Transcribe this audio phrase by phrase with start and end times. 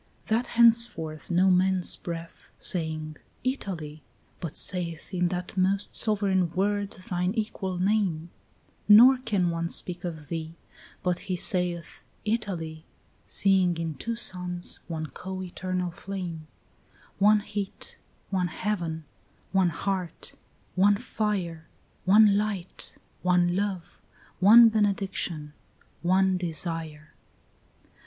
[0.31, 4.01] 9 That henceforth no man's breath, Saying "Italy,"
[4.39, 8.31] but saith In that most sovereign word thine equal name;
[8.87, 10.55] Nor can one speak of thee
[11.03, 12.83] But he saith "Italy,"
[13.27, 16.47] Seeing in two suns one co eternal flame;
[17.19, 17.99] One heat,
[18.31, 19.05] one heaven,
[19.51, 20.33] one heart,
[20.73, 21.67] one fire,
[22.05, 24.01] One light, one love,
[24.39, 25.53] one benediction,
[26.01, 27.13] one desire.